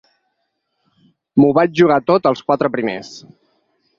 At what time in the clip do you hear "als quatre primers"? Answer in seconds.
2.31-3.13